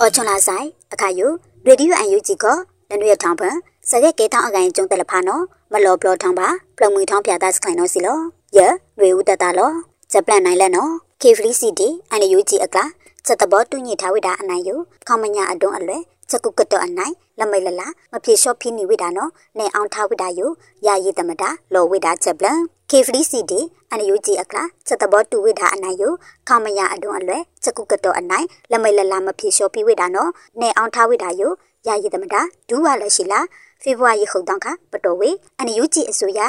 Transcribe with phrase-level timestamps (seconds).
[0.00, 1.30] အော်ချွန်လာဆိုင်အခါယို
[1.66, 2.44] ရေဒီယိုအန်ယူဂျီက
[2.90, 3.56] နနွေထောင်ပန်
[3.88, 8.18] စရက်ကေထောင်အကိုင်ကျုံတယ်လဖာနော်မလော်ဘလော်ထောင်ပါပလမွေထောင်ပြတာစခိုင်နော်စီလော
[8.56, 8.58] ယ
[9.00, 9.72] ရေဦးတတလော
[10.12, 10.92] ဂျပန်နိုင်လက်နော်
[11.22, 12.84] ကေဖလီစီတီအန်ယူဂျီအကလာ
[13.26, 15.98] ချက်တဘောတူညိထားဝိတာအနိုင်ယိုခေါမညာအတွန်းအလွဲ
[16.30, 20.50] ချက်ကုကတောအနိုင်လမိတ်လလာမပြေလျှော့ဖိနေဝိတာနော်နေအောင်ထားဝိတာယို
[20.86, 22.58] ယာရည်တမတာလော်ဝိတာချက်ပလန်
[22.90, 23.60] ကေဖလီစီတီ
[23.90, 26.12] အန်ယူဂျီအကလာချက်တဘောတူဝိတာအနိုင်ယို
[26.48, 31.52] ခေါမညာအတွန်းအလွဲချက်ကုကတောအနိုင်လမိတ်လလာမပြေလျှော့ဖိဝိတာနော်နေအောင်ထားဝိတာယို
[31.86, 33.46] ယာရည်တမတာဒူးဝါလက်ရှိလား
[33.82, 36.40] ဖေဖော်ဝါရီခုံတောင်းခပတော်ဝေအန်ယူဂျီအစိုးရ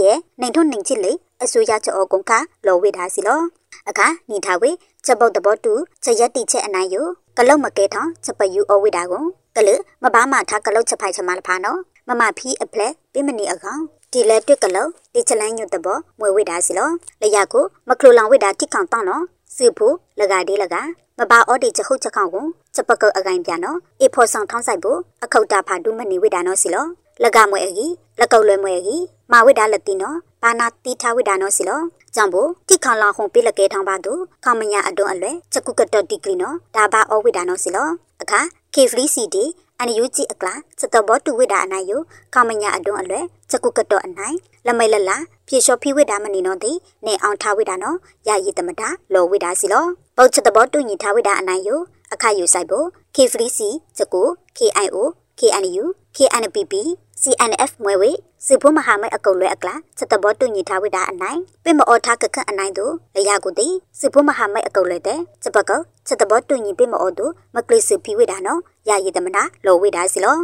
[0.00, 1.12] ရဲ့နိုင်ထုံနိုင်ချစ်လေ
[1.44, 2.32] အစိုးရချောကုံခ
[2.66, 3.40] လော်ဝိတာစီလော
[3.88, 4.70] အခါနီထားဝေ
[5.04, 5.72] ချက်ပုတ်တဘောတူ
[6.04, 7.06] ချက်ရက်တိချက်အနိုင်ယို
[7.40, 9.24] ကလုတ်မကဲထောင်းချက်ပယူအဝိတာကို
[9.56, 9.68] ကလ
[10.02, 13.80] မဘာမထားကလုတ်ချက်ဖိုက်ချမလဖာနော်မမဖီအပလက်ပြမနီအကောင်
[14.12, 16.90] ဒီလက်တွက်ကလုတ်ဒီချလန်းညွတ်တဘောမွေဝိတာစီလော
[17.22, 19.24] လရကိုမကလိုလောင်ဝိတာတိကောင်တောင်းနော်
[19.56, 20.74] စုဖို့လကဒီလက
[21.18, 26.86] မဘာအော်ဒီချက်ခုတ်ချက်ကောင်ကိုချက်ပကုတ်အကိုင်ပြနော်အေဖော်ဆောင်ထောင်းဆိုင်ဖို့အခုတ်တာဖာဒုမနီဝိတာနော်စီလော
[27.24, 29.02] လကမွေအကြီးလကုတ်လွယ်မွေအကြီး
[29.32, 31.80] မာဝိတာလက်တီနော်ဘာနာတီထားဝိတာနော်စီလော
[32.14, 32.36] ကြောင့်ဘ
[32.68, 34.12] တိခေါလောင်ဟုံပိလကဲထောင်းပါသူ
[34.44, 37.88] ခေါမညာအတွန်းအလွဲချက်ကုကတ်တီကလီနော်ဒါဘာအောဝိတာနော်စီလော
[38.22, 38.40] အခါ
[38.74, 39.44] ကေဖလီစီဒီ
[39.78, 41.92] အန်ယူဂျီအကလာစတဘောတူဝိဒါအနိုင်ယ
[42.34, 43.20] ခေါမညာအတွန်းအလွဲ
[43.50, 44.36] ချက်ကုကတ်တော့အနိုင်
[44.66, 46.72] လမိတ်လလာပြေလျှော်ဖိဝိဒါမနီနော်တိ
[47.06, 47.96] နေအောင်ထားဝိဒါနော်
[48.28, 49.84] ရရည်တမတာလောဝိဒါစီလော
[50.16, 51.70] ပုတ်ချက်တဘောတူညီထားဝိဒါအနိုင်ယ
[52.12, 52.86] အခါယူဆိုင်ဖို့
[53.16, 54.96] ကေဖလီစီချက်ကို KIO
[55.38, 55.84] KNU
[56.16, 56.74] KNPP
[57.22, 58.10] CNF မွဲဝေ
[58.46, 70.38] စီဖို့မဟာမိတ်အကုတ်လွဲအကလာစတဘောတူညီထားဝိတာအနိုင်ပြမအော်ထားကခန့်အနိုင်တို့လရကိုတိစီဖို့မဟာမိတ်အကုတ်လွဲတဲ့စပကောစတဘောတူညီပြမအော်တို့မကလစ်စီဖီဝိတာနော်ရရည်တမနာလောဝိတာစီလော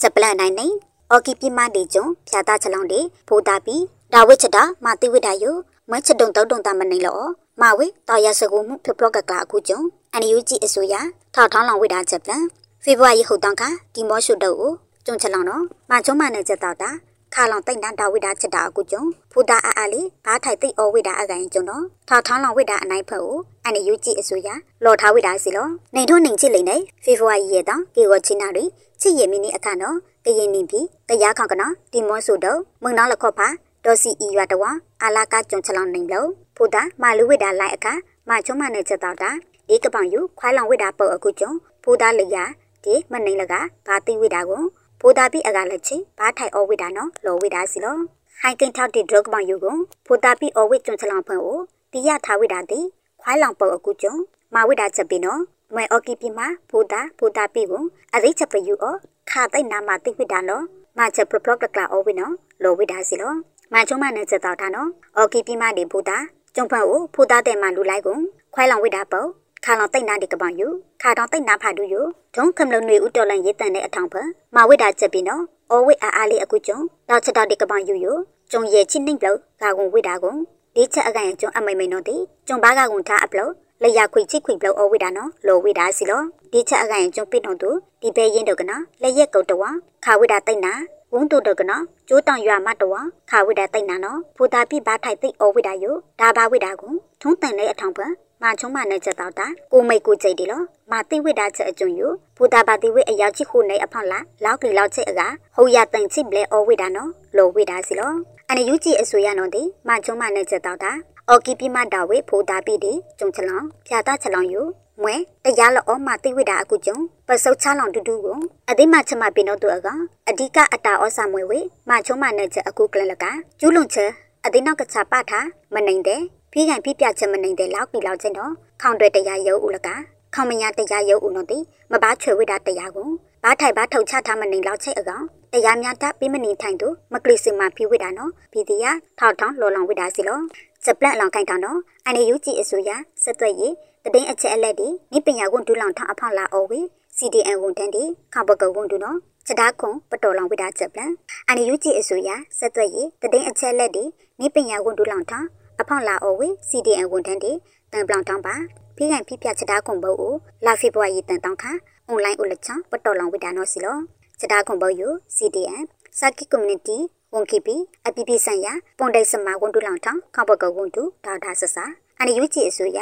[0.00, 0.66] ချက်ပလန်နိုင်နေ
[1.10, 3.76] အော်ကီပြမဒီကျုံဖြာတာချလောင်းဒီဖိုးတာပီ
[4.12, 5.44] ဒါဝိချတာမာတိဝိတာယ
[5.90, 7.20] မချက်တုံတောက်တုံတာမနိုင်လော
[7.60, 9.80] မာဝေတာရစကူမှုဖပလော့ကကလာအခုကျုံ
[10.12, 10.94] အန်ယူဂျီအစိုးရ
[11.34, 12.42] ထောက်ထောင်းလောင်ဝိတာချက်ပလန်
[12.84, 13.62] ဖေဖော်ဝါရီဟုတ်တောင်က
[13.94, 14.72] ဒီမော့ရှုတော့ကို
[15.06, 16.90] ကျုံချက်လောင်တော့မချုံမနဲ့ချက်တော့တာ
[17.34, 24.48] ခါလောင်တိတ်တန်းတာဝိတာချက်တာအခုကျုံဖူတာအားအားလေးဘားထိုက်တိတ်အောဝိတာအကန်ကျုံတော့ထောက်ထောင်းလောင်ဝိတာအနိုင်ဖက်ကိုအန်ယူဂျီအစိုးရ
[24.84, 28.64] လော်ထားဝိတာစီလောနေထုံးနေချစ်လိမ့်နေဖေဖော်ဝါရီရဲ့တောင်ကေဝချင်းနာတွေ
[29.00, 33.48] ချစ်ရမီနီအခါတော့ကရင်နေပြီတရားခေါကနော်ဒီမော့ဆူတော့မုံနောင်းလခော့ဖာ
[33.84, 34.62] ဒေါ်စီအီရွာတဝ
[35.02, 37.92] အာလာကကျုံချက်လောင်နေလို့ဖူတာမာလူဝိတာလိုက်အခါ
[38.28, 39.30] မချုံမနဲ့ချက်တော့တာ
[39.68, 42.44] ဒီကပောင်ယူခွိုင်းလောင်ဝိတာပုတ်အခုကျုံဖူတာလျာ
[42.84, 43.54] ဒီမနိုင်လက
[43.86, 44.62] ဘာတိဝိတာကို
[45.00, 47.96] ဘိုးတာပိအကလည်းချီဘာထိုင်အောဝိတာနော်လောဝိတာစီလော
[48.40, 49.76] ဟိုင်ကင်ထောက်တီဒရဂမောင်ယူကို
[50.06, 51.58] ဘိုးတာပိအောဝိကျွန်းချလောင်ဖန်ကို
[51.92, 52.80] တိရထားဝိတာတိ
[53.22, 54.14] ခွိုင်းလောင်ပုတ်အခုကျုံ
[54.54, 55.40] မာဝိတာချက်ပိနော်
[55.74, 57.82] မွဲအော်ကီပိမှာဘိုးတာဘိုးတာပိကို
[58.14, 58.94] အသိချက်ပယူအော
[59.30, 60.64] ခါတိတ်နာမတိဝိတာနော်
[60.98, 62.32] မချက်ပပလော့ကကလာအောဝိနော်
[62.62, 63.32] လောဝိတာစီလော
[63.72, 66.18] မချုံမနဲ့ချက်တော့တာနော်အော်ကီပိမှာဒီဘိုးတာ
[66.54, 68.18] ကျုံဖန်ကိုဘိုးတာတဲ့မှာလူလိုက်ကို
[68.54, 69.28] ခွိုင်းလောင်ဝိတာပုတ်
[69.64, 70.68] ခါလောင်တိတ်နာဒီကပောင်ယူ
[71.02, 72.00] ခါတောင်တိတ်နာဖာတူယူ
[72.34, 74.14] ဒုံကမလုံနွေဦးတော်လန်ရေးတန်တဲ့အထောင်ဖ
[74.54, 76.78] မဝိတာချက်ပြီးနော်အော်ဝိအားအားလေးအခုကျုံ
[77.08, 78.12] တော့ချက်တော့ဒီကပောင်ယူယူ
[78.50, 80.38] ကျုံရဲ့ချင်းနှိမ့်လို့ကာကွန်ဝိတာကွန်
[80.74, 82.16] ဒီချက်အကန်ကျုံအမိန်မိန်တော့ဒီ
[82.48, 83.52] ကျုံဘာကကွန်ထားအပလို့
[83.82, 86.22] လရခွေချိခွေပလို့အော်ဝိတာနော်လောဝိတာစီလော
[86.52, 87.70] ဒီချက်အကန်ကျုံပြတော့သူ
[88.00, 89.74] ဒီဘဲရင်တော့ကနော်လက်ရက်ကုတ်တော့
[90.04, 90.72] ခါဝိတာတိတ်နာ
[91.12, 105.20] ဝုံတူတော့ကနော်ကျိုးတောင်ရွာမတော်ခါဝိတာတိတ်နာနော်ဖူတာပြဘာထိုက်သိအော်ဝိတာယိုဒါဘာဝိတာကိုထုံးတန်တဲ့အထောင်ဖန် မာချုံမနဲ့ချက်တော့တာကိုမိတ်ကိုကြိတ်တယ်လို့မာတိဝိတာချက်အကျုံယူဘူတာပါတိဝိအရောက်ချိခုနေအဖောက်လာလောက်ကလေးလောက်ချက်အက
[105.56, 108.16] ဟိုရတန်ချိပလဲအောဝိတာနော်လောဝိတာစီလို့
[108.48, 110.92] အနယူကြည့်အစိုးရနော်ဒီမာချုံမနဲ့ချက်တော့တာ
[111.28, 114.62] အော်ကီပီမတာဝေဖိုတာပီဒီကျုံချလောင်ဖြာတာချလောင်ယူ
[115.02, 115.14] မွဲ
[115.44, 118.38] တရားလောမတိဝိတာအခုကျုံပစုတ်ချလောင်တူတူကို
[118.70, 119.88] အသိမချမပင်တော့သူအက
[120.28, 123.24] အဓိကအတာဩစာမွေဝေမာချုံမနဲ့ချက်အခုကလလက
[123.60, 124.10] ကျူးလွန်ချက်
[124.44, 126.22] အသိနောက်ကချပထားမနိုင်တဲ့
[126.54, 128.52] ဖိကန်ဖိပြချက်မနေတဲ့လောက်ပြီလောက်ချင်းတော့
[128.82, 129.88] ခေါင်တွေတရားရုပ်ဦးလက
[130.34, 131.58] ခေါမညာတရားရုပ်ဦးနော်တိ
[131.92, 133.08] မဘာချွေဝိတာတရားကို
[133.42, 140.40] ဘာထိုင်ဘာထုတ်ချထားမနေလောက်ချိတ်အကောင်တရားများတပိမနေထိုင်သူမကလစ်စမဖိဝိတာနော်ဘီဒီယာထောက်ထောင်းလော်လောင်ဝိတာစီလော
[140.84, 142.90] စပလက်လောင်ခိုင်တောင်းတော့အနေယူကြည့်အစိုးရ
[143.22, 143.72] ဆက်သွက်ရည်
[144.14, 146.80] တည်င်းအချက်အလက်ဒီနိပညာဝန်ဒူလောင်ထောင်းအဖောက်လာအော်ဝေ
[147.16, 151.12] CDN ဝန်တန်းဒီခဘကဝန်ဒူနော်ချက်တာခွန်ပတော်လောင်ဝိတာချက်ပလန်
[151.48, 154.04] အနေယူကြည့်အစိုးရဆက်သွက်ရည်တည်င်းအချက်လက်ဒီ
[154.40, 155.48] နိပညာဝန်ဒူလောင်ထောင်း
[155.82, 157.52] အဖောက်လာအော်ဝေ CDN ဝန်တန်းဒီ
[157.92, 158.54] တန်ပလောင်တောင်းပါ
[158.96, 160.34] ဖိကန်ဖိပြချက်တာခွန်ဘုတ်ကို
[160.66, 161.64] လာဖေဘွားရီတန်တောင်းခ
[162.08, 163.96] အွန်လိုင်းဥလချံပတော်လောင်ဝိတာနော်စီလော
[164.38, 165.84] ချက်တာခွန်ဘုတ်ယူ CDN
[166.18, 166.98] စာကီ community
[167.34, 167.76] ဝန်ခိပီ
[168.06, 171.84] အပီပီဆိုင်ရာပွန်တိတ်စမဝန်တူလောင်ထောင်းခေါပကဝန်တူဒေါက်တာဆဆာ
[172.18, 172.98] အန်ယူကြည်အစိုးရ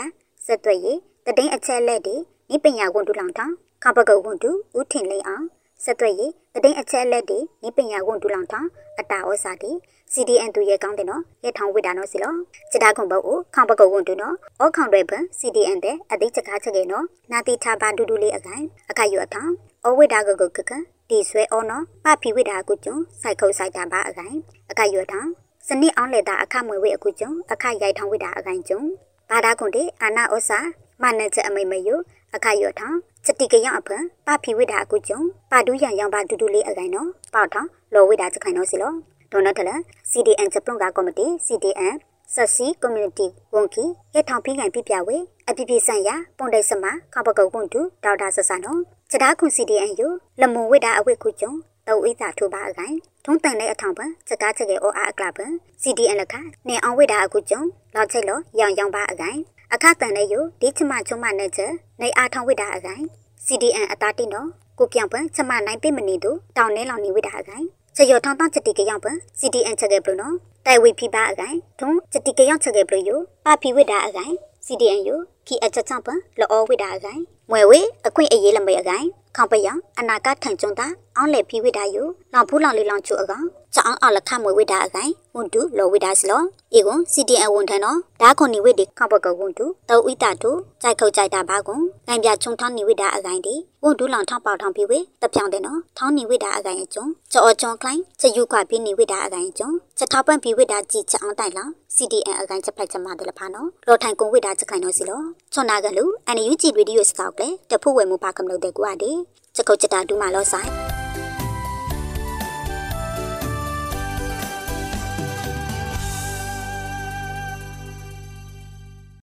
[0.47, 2.17] ဆက်သွက်ရေးတည်င်းအချက်လက်တွေ
[2.51, 5.45] နိပညာဝန်တူလောင်ထောင်းခေါပကဝန်တူဦးထင်လိန်အောင်
[5.85, 8.69] ဆက်သွက်ရေးတတိအချက်လက်ဒီနိပညာဝန်ဒူလောင်ထောင်
[8.99, 9.71] အတာဩစာဒီ
[10.13, 12.35] CDN သူရဲ့ကောင်းတယ်နော်ရဲထောင်ဝိတာနော်စီလော
[12.73, 19.51] စတာခုံပုတ်ကိုခေါင်ပကုတ်ဝန်ဒူနော်ဩခေါင်တွေပန် CDN တဲ့အတိချက်ကားချက်ကေနော်နာတိချပါဒူဒူလေးအကိုင်အခိုက်ယူအထောင်
[19.87, 20.73] ဩဝိတာကကုတ်ကက
[21.11, 24.37] တီဆွဲဩနော်ပဖီဝိတာကုကျွန်းစိုက်ခုတ်စိုက်တာပါအကိုင်
[24.71, 25.29] အခိုက်ယူအထောင်
[25.67, 28.89] စနစ်အောင်လက်တာအခမွေဝိအကုကျွန်းအခိုက်ရိုက်ထောင်ဝိတာအကိုင်ကျွန်း
[29.31, 30.59] ဘာသာကွန်တေအာနာဩစာ
[31.03, 31.97] မနချက်အမိမယု
[32.35, 35.21] အခါယောထောင် စတိကယောအဖန်ပဖီဝိဒါအကုကျုံ
[35.51, 38.93] ပါဒူးရံရောင်ပါတူတူလေးအကိုင်နော်ပေါထောင်လောဝိဒါစခိုင်နော်စီလော
[39.33, 39.71] ဒေါ်နတလ
[40.11, 41.95] CDN ဂျပန်ကကော်မတီ CDN
[42.35, 43.85] ဆက်စီ community ဝန်ကီ
[44.15, 45.17] ရထောင်ဖိကန်ပြပြဝေ
[45.49, 48.81] အပြပြဆန်ရပွန်တိတ်စမခေါပကုတ်ပွန်တူဒေါက်တာဆဆန်နော်
[49.11, 50.03] စတားခွန် CDN ယ
[50.41, 51.53] လမွန်ဝိဒါအဝိခုကျုံ
[51.87, 55.47] တောဝိသာထိုးပါအကိုင်ထုံးတန်တဲ့အထောင်ပံစကားချက်ကေအောအားအကလပံ
[55.83, 56.35] CDN လခ
[56.69, 57.63] နေအောင်ဝိဒါအကုကျုံ
[57.95, 59.39] လောက်ချိတ်လောရောင်ရောင်ပါအကိုင်
[59.75, 63.05] အခတန်တဲ့ယဒီချမချုံမနဲ့ချက်နေအားထောင်ဝိတာအကိုင်
[63.47, 70.35] CDN အသားတင်တော့ကိုပြောင်ပန်ချမနိုင်ပိမနေသူတောင်းနေလောင်နေဝိတာအကိုင်ချရထောင်းတောင်းချက်တိကရောက်ပန် CDN ချက်ကေဘလို့နော်
[70.67, 73.11] တိုင်ဝိဖိပါအကိုင်ထုံချက်တိကရောက်ချက်ကေဘလို့ယ
[73.45, 74.35] ပါဖီဝိတာအကိုင်
[74.67, 75.11] CDN ယ
[75.47, 77.21] ခီအချက်ချပန်လောဝိတာအကိုင်
[77.51, 79.07] မွဲဝေအခွင့်အရေးလမေအကိုင်
[79.37, 79.69] ခေါပယ
[79.99, 80.87] အနာကထန်ကျွန်းတာ
[81.17, 81.97] အောင်လေဖီဝိတာယ
[82.33, 86.43] လောင်ဖူးလောင်လေးလောင်ချူအကောင် ချောင်းအောင်လခမွေဝိတာအကိုင်ဝန်တူလောဝိတာစလော
[86.77, 90.51] ဧကွန် CDN ဝန်ထန်နော်ဒါခွန်နိဝိတေခေါပကဝန်တူတောဥိတာတူ
[90.83, 105.21] ကြိုက်ခုတ်ကြိုက်တာဘာကွန်ငိုင်ပြချုံထောင်းနိဝိတာအကိုင်ဒီဝန်တူလောင်ထောင်းပေါထောင်းပြီးဝေတပြောင်းတယ်နော်ထောင်းနိဝိတာအကိုင်အကျုံကြောအကျုံကလိုင်းချယူခွာပြီးနိဝိတာအကိုင်အကျုံချက်ထောက်ပန့်ပြီးဝိတာကြည့်ချအောင်တိုင်လောင် CDN အကိုင်ချက်ဖလိုက်ချက်မှတယ်လဖာနော်လောထိုင်ကွန်ဝိတာချက်ခိုင်နော်စီလော
[105.53, 106.05] ချွန်နာကလူ
[106.37, 109.11] NUG Radio စကောက်လေတဖို့ဝဲမှုပါကမလို့တဲ့ကွာဒီ
[109.55, 110.90] ချက်ကုတ်ချက်တာဒူးမာလောဆိုင်